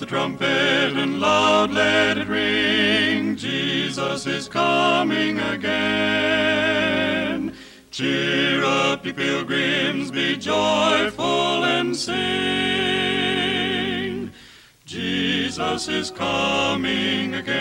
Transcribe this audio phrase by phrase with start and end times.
[0.00, 3.36] the trumpet and loud let it ring.
[3.36, 6.90] Jesus is coming again.
[7.90, 12.20] Cheer up, ye pilgrims, be joyful and sing.
[14.86, 17.60] Jesus is coming again.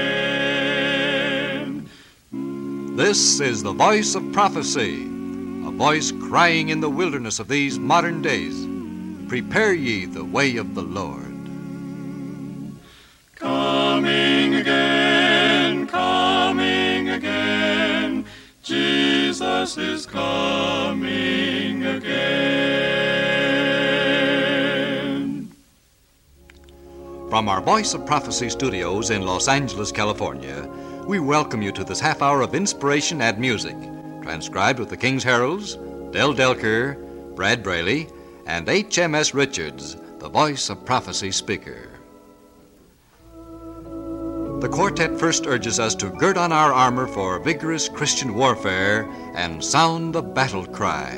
[2.32, 8.21] This is the voice of prophecy, a voice crying in the wilderness of these modern
[8.21, 8.65] days
[9.28, 11.29] Prepare ye the way of the Lord.
[19.59, 22.31] Jesus is coming again.
[27.29, 30.65] From our Voice of Prophecy studios in Los Angeles, California,
[31.05, 33.75] we welcome you to this half hour of inspiration and music,
[34.22, 35.75] transcribed with the King's Heralds,
[36.11, 36.95] Del Delker,
[37.35, 38.07] Brad Braley,
[38.45, 39.33] and H.M.S.
[39.33, 41.88] Richards, the voice of prophecy speaker.
[44.59, 49.63] The quartet first urges us to gird on our armor for vigorous Christian warfare and
[49.63, 51.17] sound the battle cry.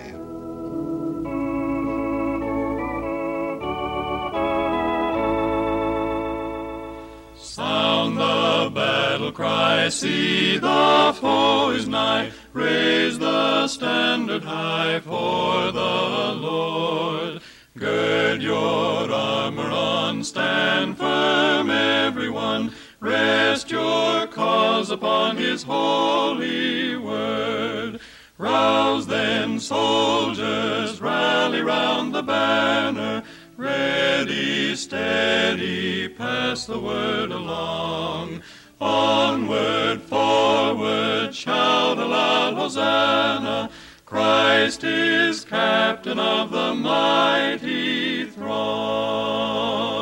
[7.36, 12.31] Sound the battle cry, see the foe is nigh.
[12.53, 17.42] Raise the standard high for the Lord.
[17.76, 22.72] Gird your armor on, stand firm, everyone.
[23.02, 28.00] Rest your cause upon his holy word.
[28.38, 33.24] Rouse then, soldiers, rally round the banner.
[33.58, 38.44] Ready, steady, pass the word along.
[38.80, 43.72] Onward, forward, shout aloud, Hosanna!
[44.06, 50.01] Christ is captain of the mighty throng.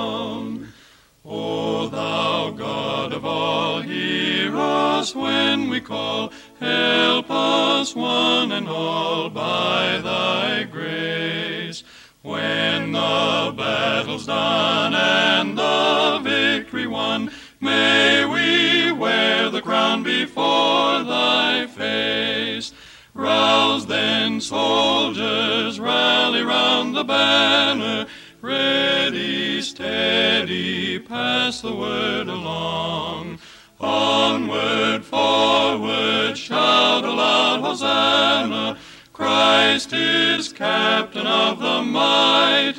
[3.19, 6.31] Of all, hear us when we call.
[6.61, 11.83] Help us one and all by thy grace.
[12.21, 17.29] When the battle's done and the victory won,
[17.59, 22.71] May we wear the crown before thy face.
[23.13, 28.07] Rouse then, soldiers, rally round the banner.
[28.41, 33.39] Ready, steady, pass the word along.
[33.79, 38.77] Onward, forward, shout aloud, Hosanna.
[39.13, 42.78] Christ is captain of the mighty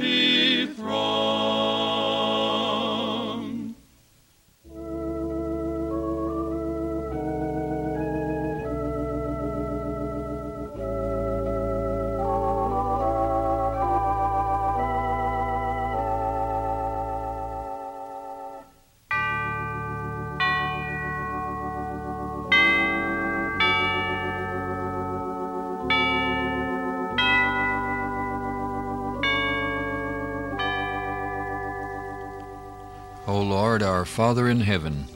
[33.71, 35.07] Our Father in heaven,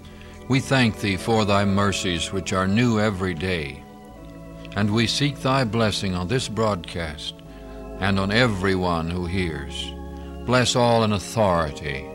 [0.48, 3.82] we thank Thee for Thy mercies which are new every day.
[4.76, 7.34] And we seek Thy blessing on this broadcast
[7.98, 9.92] and on every one who hears.
[10.46, 12.08] Bless all in authority.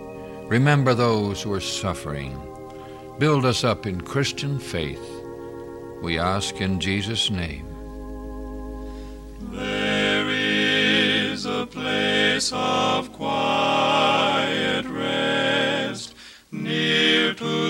[0.48, 2.40] Remember those who are suffering.
[3.18, 5.06] Build us up in Christian faith.
[6.02, 7.68] We ask in Jesus' name.
[9.52, 14.09] There is a place of quiet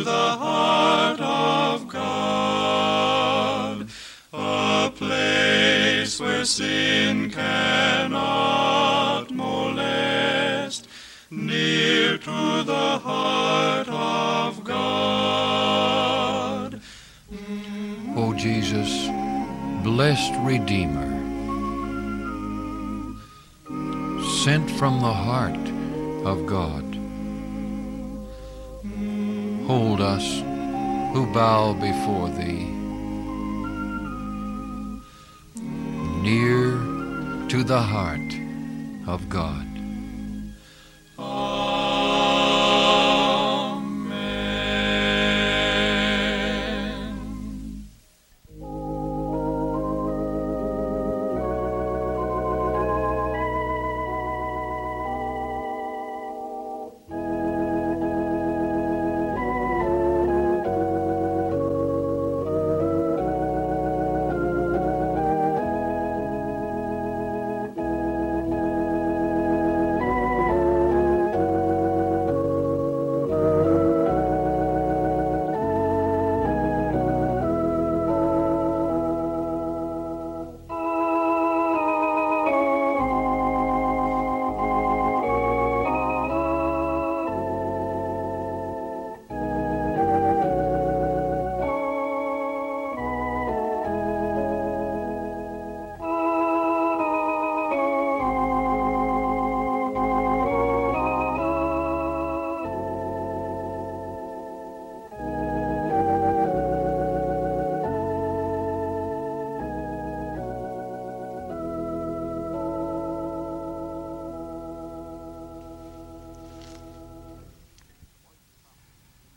[0.09, 3.87] the heart of God,
[4.33, 10.87] a place where sin cannot molest,
[11.29, 16.81] near to the heart of God.
[18.15, 18.89] O Jesus,
[19.83, 21.09] blessed Redeemer,
[24.43, 25.65] sent from the heart
[26.25, 26.88] of God,
[29.69, 30.27] hold us
[31.13, 32.65] who bow before Thee
[36.23, 36.71] near
[37.49, 38.33] to the heart
[39.05, 39.68] of God.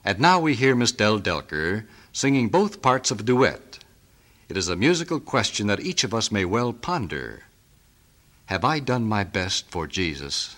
[0.05, 3.79] And now we hear Miss Del Delker singing both parts of a duet.
[4.49, 7.45] It is a musical question that each of us may well ponder.
[8.47, 10.57] Have I done my best for Jesus?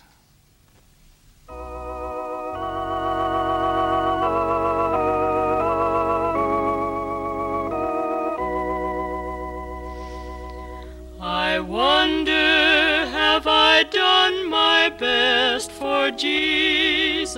[11.21, 17.37] I wonder, have I done my best for Jesus,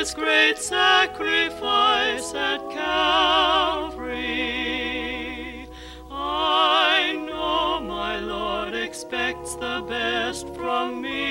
[0.00, 4.08] his great sacrifice at Calvary,
[6.10, 11.29] I know my Lord expects the best from me.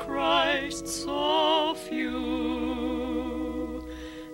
[0.00, 3.20] Christ so few.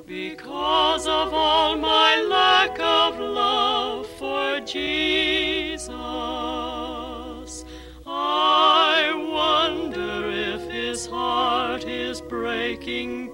[0.07, 5.91] Because of all my lack of love for Jesus,
[8.07, 13.26] I wonder if his heart is breaking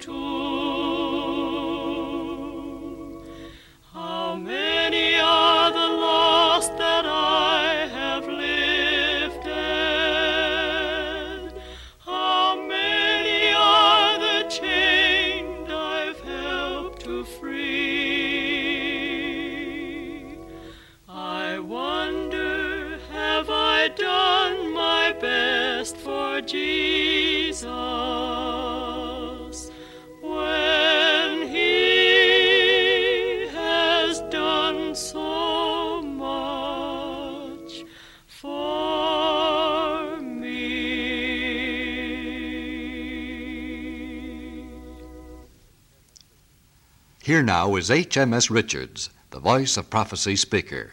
[47.22, 48.50] Here now is H.M.S.
[48.50, 50.90] Richards, the voice of prophecy speaker.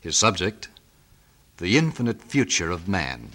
[0.00, 0.68] His subject,
[1.56, 3.30] The Infinite Future of Man.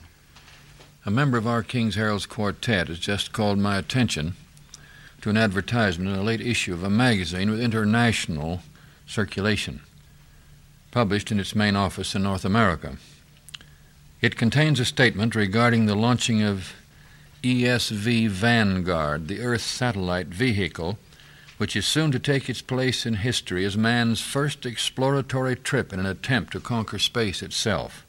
[1.05, 4.37] A member of our King's Herald's quartet has just called my attention
[5.19, 8.61] to an advertisement in a late issue of a magazine with international
[9.05, 9.81] circulation,
[10.91, 12.95] published in its main office in North America.
[14.21, 16.71] It contains a statement regarding the launching of
[17.43, 20.97] ESV Vanguard, the Earth satellite vehicle,
[21.59, 25.99] which is soon to take its place in history as man's first exploratory trip in
[25.99, 28.05] an attempt to conquer space itself.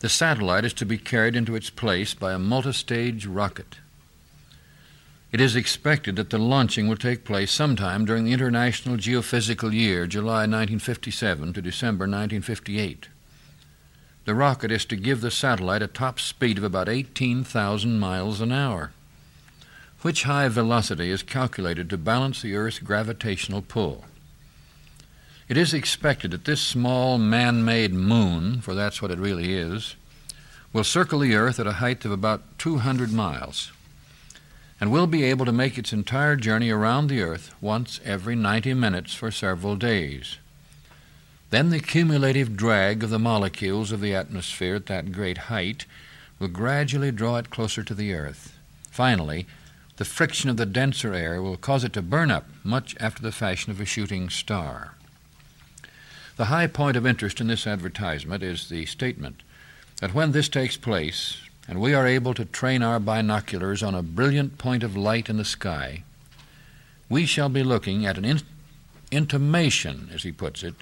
[0.00, 3.76] The satellite is to be carried into its place by a multi-stage rocket.
[5.30, 10.08] It is expected that the launching will take place sometime during the International Geophysical Year,
[10.08, 13.08] July 1957 to December 1958.
[14.24, 18.50] The rocket is to give the satellite a top speed of about 18,000 miles an
[18.50, 18.90] hour,
[20.02, 24.04] which high velocity is calculated to balance the Earth's gravitational pull.
[25.48, 29.96] It is expected that this small man made moon, for that's what it really is,
[30.72, 33.72] will circle the Earth at a height of about 200 miles
[34.80, 38.74] and will be able to make its entire journey around the Earth once every 90
[38.74, 40.36] minutes for several days.
[41.50, 45.86] Then the cumulative drag of the molecules of the atmosphere at that great height
[46.38, 48.54] will gradually draw it closer to the Earth.
[48.90, 49.46] Finally,
[49.98, 53.32] the friction of the denser air will cause it to burn up much after the
[53.32, 54.94] fashion of a shooting star.
[56.36, 59.42] The high point of interest in this advertisement is the statement
[60.00, 64.02] that when this takes place, and we are able to train our binoculars on a
[64.02, 66.04] brilliant point of light in the sky,
[67.08, 68.42] we shall be looking at an in-
[69.10, 70.76] intimation, as he puts it,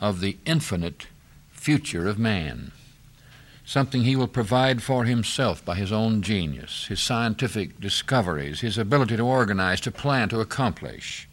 [0.00, 1.06] of the infinite
[1.52, 2.72] future of man,
[3.66, 9.16] something he will provide for himself by his own genius, his scientific discoveries, his ability
[9.16, 11.28] to organize, to plan, to accomplish.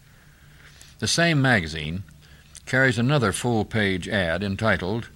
[0.97, 2.03] The same magazine
[2.65, 5.09] carries another full page ad entitled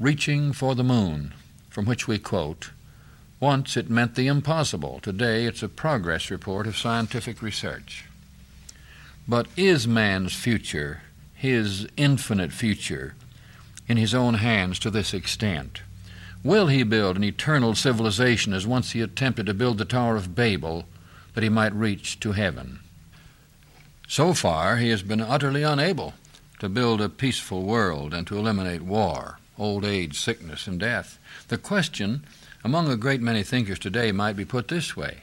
[0.00, 1.32] Reaching for the Moon,
[1.70, 2.70] from which we quote
[3.38, 4.98] Once it meant the impossible.
[5.00, 8.06] Today it's a progress report of scientific research.
[9.28, 11.02] But is man's future,
[11.34, 13.14] his infinite future,
[13.86, 15.82] in his own hands to this extent?
[16.44, 20.34] Will he build an eternal civilization as once he attempted to build the Tower of
[20.34, 20.84] Babel
[21.32, 22.80] that he might reach to heaven?
[24.06, 26.12] So far, he has been utterly unable
[26.58, 31.18] to build a peaceful world and to eliminate war, old age, sickness, and death.
[31.48, 32.26] The question
[32.62, 35.22] among a great many thinkers today might be put this way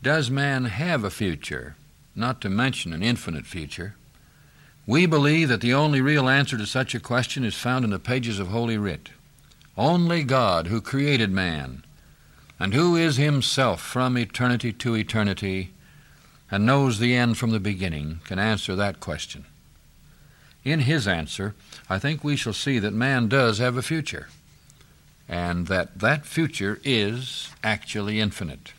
[0.00, 1.74] Does man have a future,
[2.14, 3.96] not to mention an infinite future?
[4.86, 7.98] We believe that the only real answer to such a question is found in the
[7.98, 9.10] pages of Holy Writ.
[9.76, 11.84] Only God, who created man,
[12.58, 15.72] and who is himself from eternity to eternity,
[16.50, 19.46] and knows the end from the beginning, can answer that question.
[20.64, 21.54] In his answer,
[21.88, 24.28] I think we shall see that man does have a future,
[25.28, 28.74] and that that future is actually infinite.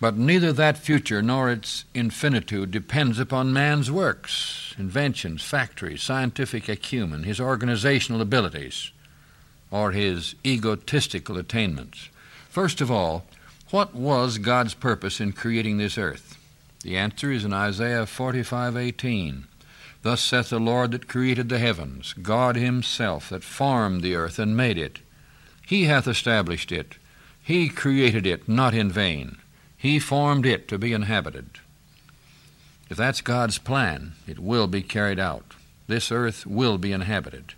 [0.00, 7.22] But neither that future nor its infinitude depends upon man's works, inventions, factories, scientific acumen,
[7.22, 8.90] his organizational abilities,
[9.74, 12.08] or his egotistical attainments.
[12.48, 13.24] First of all,
[13.70, 16.38] what was God's purpose in creating this earth?
[16.84, 19.48] The answer is in Isaiah 45:18.
[20.02, 24.56] Thus saith the Lord that created the heavens, God himself that formed the earth and
[24.56, 25.00] made it.
[25.66, 26.94] He hath established it.
[27.42, 29.38] He created it not in vain.
[29.76, 31.58] He formed it to be inhabited.
[32.88, 35.54] If that's God's plan, it will be carried out.
[35.88, 37.54] This earth will be inhabited.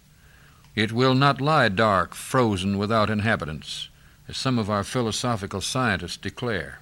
[0.77, 3.89] It will not lie dark, frozen, without inhabitants,
[4.29, 6.81] as some of our philosophical scientists declare.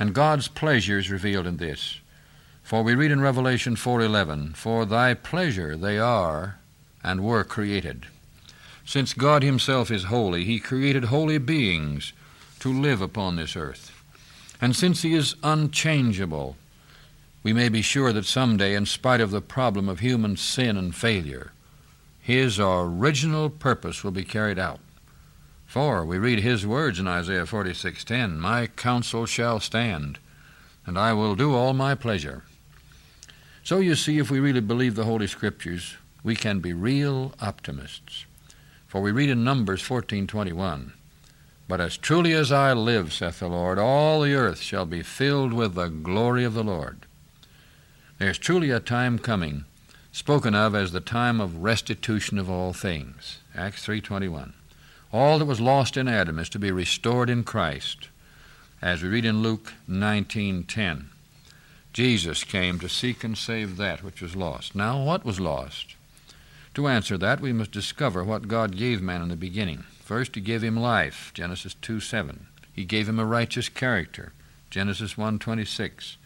[0.00, 2.00] And God's pleasure is revealed in this.
[2.64, 6.56] For we read in Revelation 4:11, "For thy pleasure they are
[7.04, 8.06] and were created."
[8.84, 12.12] Since God himself is holy, he created holy beings
[12.58, 13.92] to live upon this earth.
[14.60, 16.56] And since he is unchangeable,
[17.44, 20.94] we may be sure that someday, in spite of the problem of human sin and
[20.94, 21.52] failure,
[22.24, 24.80] his original purpose will be carried out.
[25.66, 30.18] For we read his words in Isaiah 46:10, "My counsel shall stand,
[30.86, 32.44] and I will do all my pleasure."
[33.62, 38.24] So you see, if we really believe the Holy Scriptures, we can be real optimists.
[38.88, 40.94] For we read in Numbers 14:21,
[41.68, 45.52] "But as truly as I live, saith the Lord, all the earth shall be filled
[45.52, 47.04] with the glory of the Lord."
[48.16, 49.66] There's truly a time coming,
[50.14, 53.38] spoken of as the time of restitution of all things.
[53.52, 54.52] Acts 3:21.
[55.12, 58.06] All that was lost in Adam is to be restored in Christ.
[58.80, 61.08] As we read in Luke 19:10,
[61.92, 64.76] Jesus came to seek and save that which was lost.
[64.76, 65.96] Now, what was lost?
[66.74, 69.82] To answer that, we must discover what God gave man in the beginning.
[70.04, 72.46] First, he gave him life, Genesis 2:7.
[72.72, 74.32] He gave him a righteous character,
[74.70, 76.18] Genesis 1:26,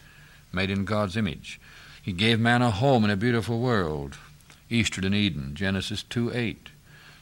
[0.53, 1.59] made in God's image.
[2.09, 4.17] He gave man a home in a beautiful world,
[4.67, 6.69] Eastern Eden, Genesis 2:8.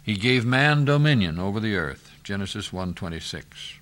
[0.01, 3.79] He gave man dominion over the earth, Genesis 1:26.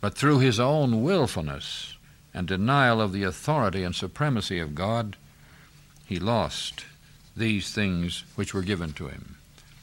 [0.00, 1.94] But through his own willfulness
[2.34, 5.16] and denial of the authority and supremacy of God,
[6.04, 6.84] he lost
[7.36, 9.36] these things which were given to him.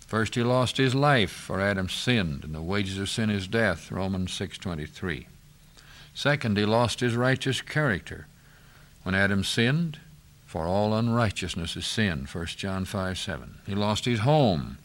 [0.05, 3.89] First he lost his life, for Adam sinned, and the wages of sin is death,
[3.89, 5.27] Romans 6:23.
[6.13, 8.27] Second, he lost his righteous character.
[9.03, 9.97] When Adam sinned,
[10.51, 13.59] for all unrighteousness is sin, 1 John 5:7.
[13.65, 14.79] He lost his home.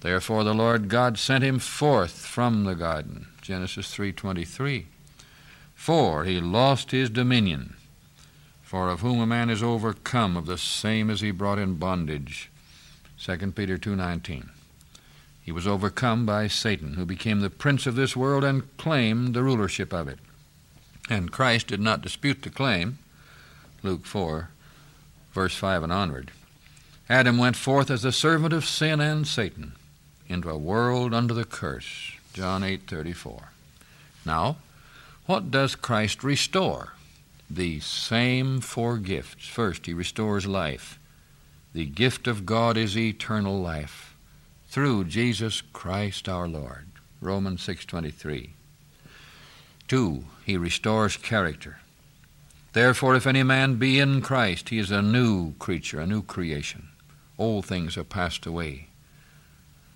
[0.00, 4.88] Therefore the Lord God sent him forth from the garden, Genesis 3:23.
[5.74, 7.76] For he lost his dominion.
[8.62, 12.50] For of whom a man is overcome, of the same is he brought in bondage.
[13.16, 14.50] 2 Peter 2:19.
[15.40, 19.42] He was overcome by Satan, who became the prince of this world and claimed the
[19.42, 20.18] rulership of it.
[21.08, 22.98] And Christ did not dispute the claim.
[23.82, 24.50] Luke 4,
[25.32, 26.30] verse 5 and onward.
[27.08, 29.72] Adam went forth as the servant of sin and Satan
[30.28, 32.12] into a world under the curse.
[32.32, 33.50] John 8:34.
[34.24, 34.56] Now,
[35.26, 36.94] what does Christ restore?
[37.50, 39.46] The same four gifts.
[39.46, 40.98] First, he restores life.
[41.74, 44.14] The gift of God is eternal life
[44.68, 46.86] through Jesus Christ our Lord.
[47.20, 48.54] Romans 6:23.
[49.86, 50.24] 2.
[50.46, 51.81] He restores character.
[52.72, 56.88] Therefore if any man be in Christ, he is a new creature, a new creation.
[57.38, 58.88] Old things are passed away.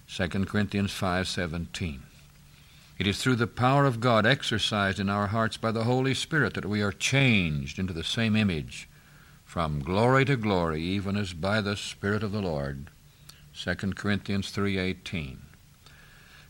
[0.08, 2.02] 2 Corinthians 5:17.
[2.98, 6.54] It is through the power of God exercised in our hearts by the Holy Spirit
[6.54, 8.88] that we are changed into the same image
[9.44, 12.90] from glory to glory even as by the Spirit of the Lord.
[13.54, 15.38] 2 Corinthians 3:18.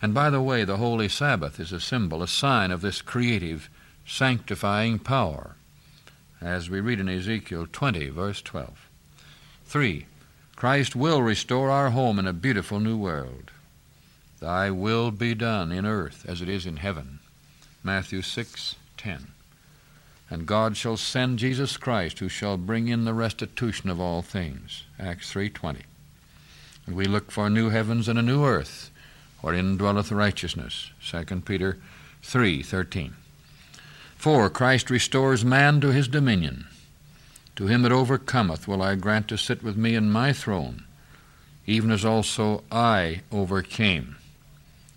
[0.02, 3.71] And by the way, the Holy Sabbath is a symbol, a sign of this creative,
[4.04, 5.56] sanctifying power,
[6.40, 8.88] as we read in Ezekiel 20, verse 12.
[9.66, 10.06] 3.
[10.54, 13.50] Christ will restore our home in a beautiful new world.
[14.40, 17.18] Thy will be done in earth as it is in heaven.
[17.82, 19.28] Matthew 6, 10.
[20.28, 24.84] And God shall send Jesus Christ, who shall bring in the restitution of all things.
[24.98, 25.82] Acts 3.20.
[26.86, 28.90] And we look for new heavens and a new earth,
[29.40, 30.90] wherein dwelleth righteousness.
[31.04, 31.78] 2 Peter
[32.22, 33.12] 3.13.
[34.16, 34.50] 4.
[34.50, 36.66] Christ restores man to his dominion.
[37.56, 40.85] To him that overcometh will I grant to sit with me in my throne,
[41.66, 44.16] even as also I overcame,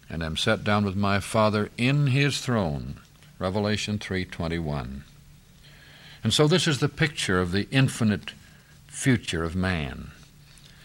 [0.09, 2.99] and am set down with my Father in his throne.
[3.37, 5.03] Revelation 3:21.
[6.23, 8.33] And so this is the picture of the infinite
[8.87, 10.11] future of man.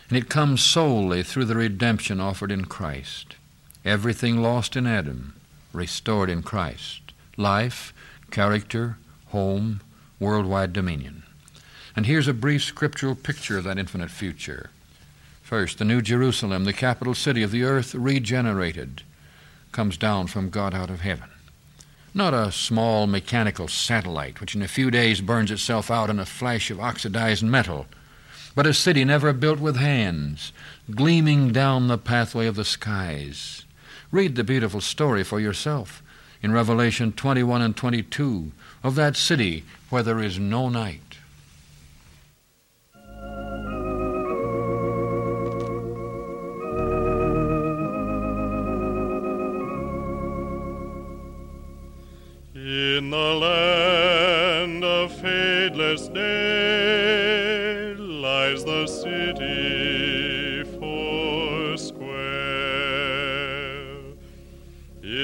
[0.09, 3.37] And it comes solely through the redemption offered in Christ.
[3.85, 5.35] Everything lost in Adam,
[5.73, 7.12] restored in Christ.
[7.37, 7.94] Life,
[8.35, 8.99] character,
[9.29, 9.81] home,
[10.19, 11.23] worldwide dominion.
[11.95, 14.71] And here's a brief scriptural picture of that infinite future.
[15.41, 19.02] First, the New Jerusalem, the capital city of the earth, regenerated,
[19.71, 21.28] comes down from God out of heaven.
[22.13, 26.26] Not a small mechanical satellite which in a few days burns itself out in a
[26.26, 27.87] flash of oxidized metal,
[28.56, 30.52] but a city never built with hands,
[30.91, 33.65] gleaming down the pathway of the skies.
[34.11, 36.02] Read the beautiful story for yourself
[36.45, 38.52] in Revelation 21 and 22
[38.83, 41.00] of that city where there is no night.
[52.54, 53.74] In the land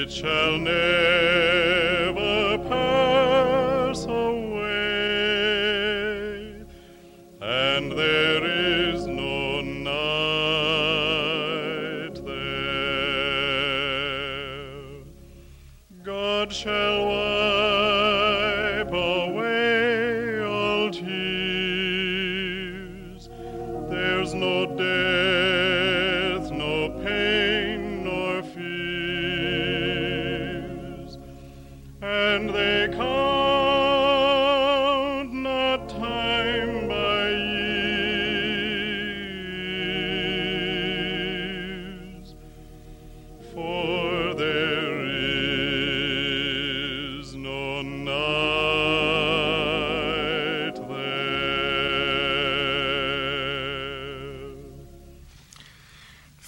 [0.01, 1.80] It shall never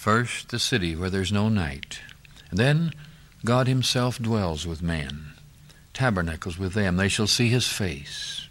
[0.04, 2.00] First, the city where there's no night.
[2.52, 2.92] Then,
[3.42, 5.32] God Himself dwells with men,
[5.94, 6.98] tabernacles with them.
[6.98, 8.46] They shall see His face.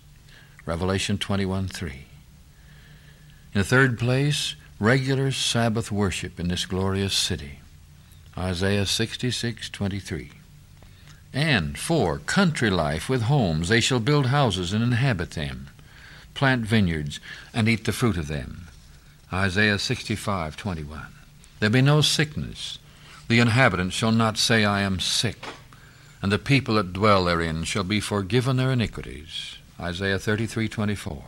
[0.66, 1.92] Revelation 21 3.
[1.92, 2.06] In
[3.54, 7.60] the third place, regular Sabbath worship in this glorious city.
[8.36, 10.32] Isaiah 66 23.
[11.34, 13.70] And four, country life with homes.
[13.70, 15.70] They shall build houses and inhabit them,
[16.34, 17.20] plant vineyards
[17.54, 18.70] and eat the fruit of them.
[19.32, 21.13] Isaiah 65 21.
[21.63, 22.78] There be no sickness.
[23.30, 25.45] The inhabitants shall not say, I am sick.
[26.21, 29.56] And the people that dwell therein shall be forgiven their iniquities.
[29.80, 31.23] Isaiah 33 24.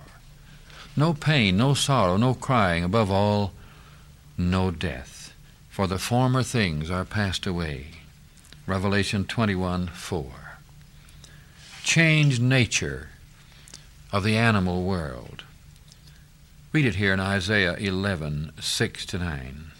[0.97, 3.53] No pain, no sorrow, no crying, above all,
[4.37, 5.33] no death.
[5.69, 7.91] For the former things are passed away.
[8.67, 10.25] Revelation 21 4.
[11.85, 13.07] Changed nature
[14.11, 15.45] of the animal world.
[16.73, 19.71] Read it here in Isaiah 11 6 to 9.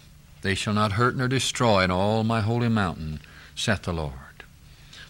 [0.42, 3.20] They shall not hurt nor destroy in all my holy mountain,
[3.54, 4.12] saith the Lord.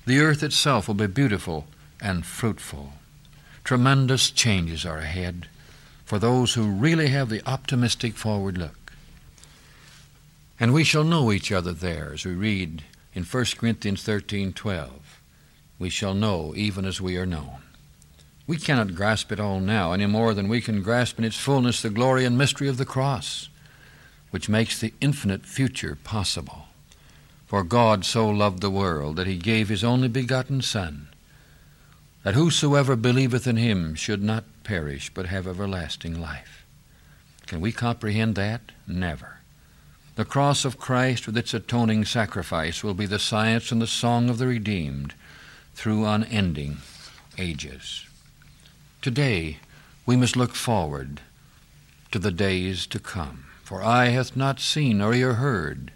[0.07, 1.67] The earth itself will be beautiful
[2.01, 2.93] and fruitful.
[3.65, 5.49] Tremendous changes are ahead
[6.05, 8.93] for those who really have the optimistic forward look.
[10.61, 15.21] And we shall know each other there, as we read in 1 Corinthians 13 12.
[15.79, 17.59] We shall know even as we are known.
[18.47, 21.83] We cannot grasp it all now any more than we can grasp in its fullness
[21.83, 23.49] the glory and mystery of the cross,
[24.31, 26.67] which makes the infinite future possible.
[27.47, 31.09] For God so loved the world that he gave his only begotten Son,
[32.25, 36.67] that whosoever believeth in him should not perish, but have everlasting life.
[37.47, 38.73] Can we comprehend that?
[38.87, 39.39] Never.
[40.17, 44.29] The cross of Christ with its atoning sacrifice will be the science and the song
[44.29, 45.15] of the redeemed
[45.75, 46.79] through unending
[47.39, 48.07] ages.
[49.03, 49.59] Today
[50.07, 51.21] we must look forward
[52.11, 53.45] to the days to come.
[53.67, 55.91] For eye hath not seen nor ear heard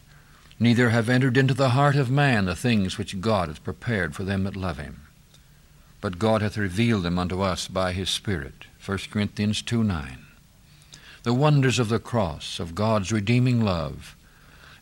[0.58, 4.24] neither have entered into the heart of man the things which God hath prepared for
[4.24, 5.02] them that love him.
[6.00, 8.64] But God hath revealed them unto us by his Spirit.
[8.84, 10.18] 1 Corinthians 2 9.
[11.22, 14.16] The wonders of the cross, of God's redeeming love,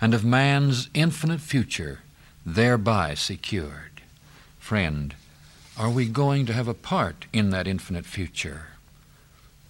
[0.00, 2.00] and of man's infinite future,
[2.46, 4.00] thereby secured.
[4.58, 5.14] Friend,
[5.76, 8.68] are we going to have a part in that infinite future?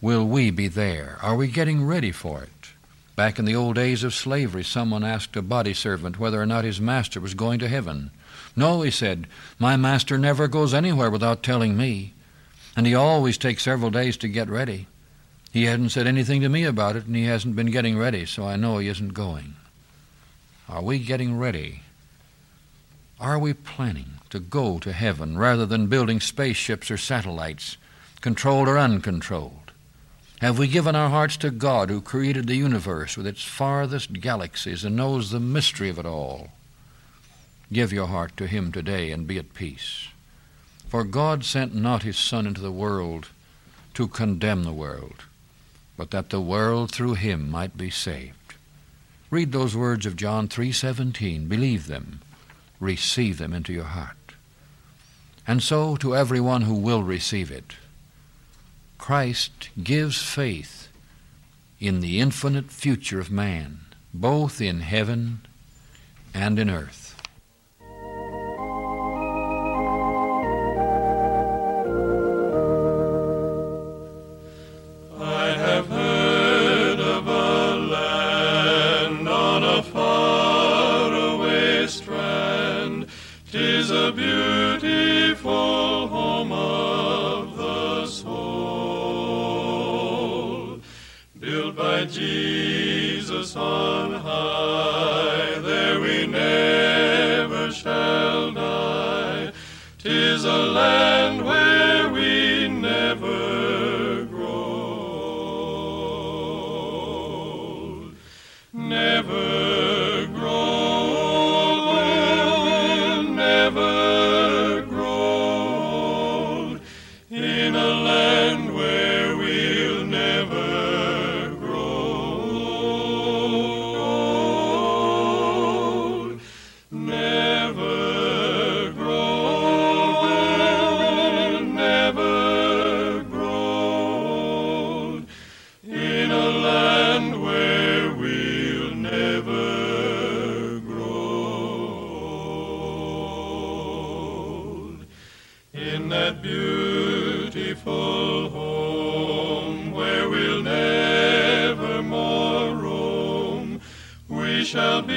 [0.00, 1.18] Will we be there?
[1.20, 2.77] Are we getting ready for it?
[3.18, 6.62] Back in the old days of slavery, someone asked a body servant whether or not
[6.62, 8.12] his master was going to heaven.
[8.54, 9.26] No, he said,
[9.58, 12.14] my master never goes anywhere without telling me,
[12.76, 14.86] and he always takes several days to get ready.
[15.50, 18.46] He hasn't said anything to me about it, and he hasn't been getting ready, so
[18.46, 19.56] I know he isn't going.
[20.68, 21.82] Are we getting ready?
[23.18, 27.78] Are we planning to go to heaven rather than building spaceships or satellites,
[28.20, 29.67] controlled or uncontrolled?
[30.40, 34.84] Have we given our hearts to God who created the universe with its farthest galaxies
[34.84, 36.50] and knows the mystery of it all?
[37.72, 40.08] Give your heart to Him today and be at peace.
[40.88, 43.30] For God sent not His Son into the world
[43.94, 45.24] to condemn the world,
[45.96, 48.54] but that the world through Him might be saved.
[49.30, 52.20] Read those words of John 3:17, believe them,
[52.78, 54.34] receive them into your heart.
[55.48, 57.74] And so to everyone who will receive it,
[59.08, 60.88] Christ gives faith
[61.80, 65.46] in the infinite future of man, both in heaven
[66.34, 67.07] and in earth.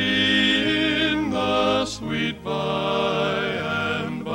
[0.01, 4.31] In the sweet by and by.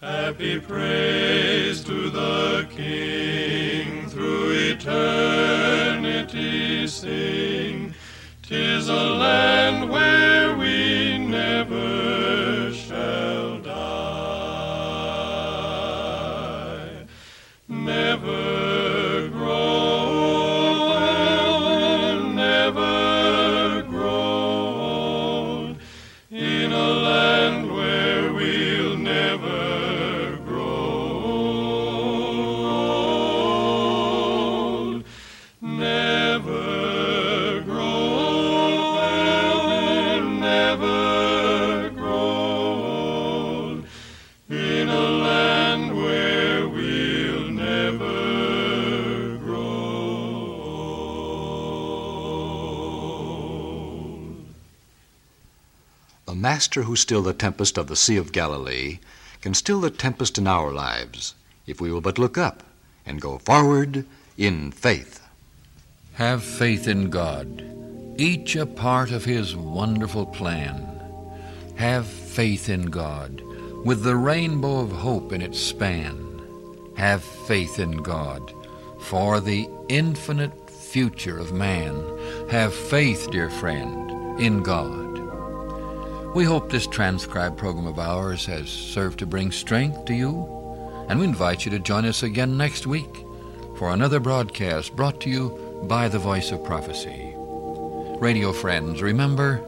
[0.00, 6.28] Happy praise to the King through eternity
[6.86, 7.94] sing.
[8.42, 10.37] Tis a land where
[56.40, 59.00] Master who stilled the tempest of the Sea of Galilee
[59.40, 61.34] can still the tempest in our lives
[61.66, 62.62] if we will but look up
[63.04, 64.04] and go forward
[64.36, 65.20] in faith.
[66.14, 67.64] Have faith in God,
[68.16, 70.86] each a part of His wonderful plan.
[71.74, 73.40] Have faith in God,
[73.84, 76.40] with the rainbow of hope in its span.
[76.96, 78.52] Have faith in God,
[79.00, 82.00] for the infinite future of man.
[82.48, 85.07] Have faith, dear friend, in God.
[86.38, 90.46] We hope this transcribed program of ours has served to bring strength to you,
[91.08, 93.24] and we invite you to join us again next week
[93.76, 97.34] for another broadcast brought to you by the Voice of Prophecy.
[98.20, 99.60] Radio friends, remember,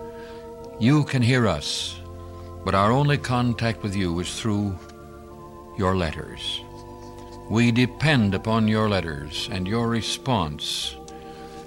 [0.78, 1.98] you can hear us,
[2.64, 4.78] but our only contact with you is through
[5.76, 6.60] your letters.
[7.50, 10.94] We depend upon your letters and your response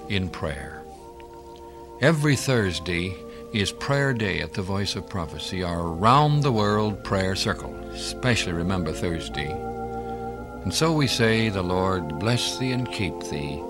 [0.08, 0.82] in prayer.
[2.00, 3.14] Every Thursday
[3.54, 7.74] is prayer day at the Voice of Prophecy, our round the world prayer circle.
[7.92, 9.52] Especially remember Thursday.
[10.64, 13.62] And so we say, The Lord bless thee and keep thee.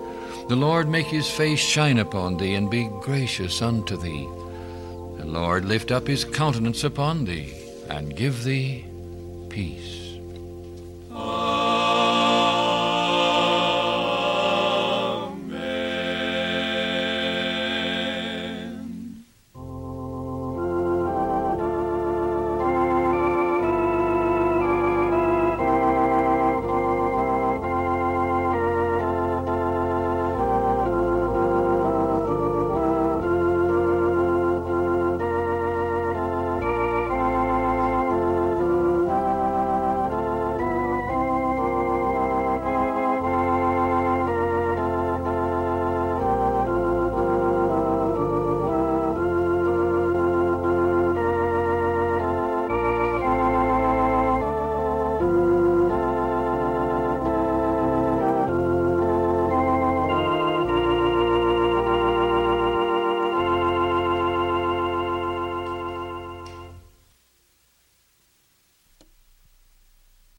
[0.48, 4.26] The Lord make his face shine upon thee and be gracious unto thee.
[5.18, 7.52] The Lord lift up his countenance upon thee
[7.90, 8.86] and give thee
[9.50, 10.03] peace.